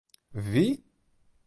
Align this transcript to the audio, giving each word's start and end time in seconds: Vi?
Vi? 0.49 0.65